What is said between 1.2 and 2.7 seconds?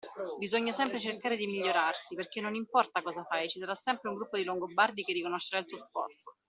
di migliorarsi, perché non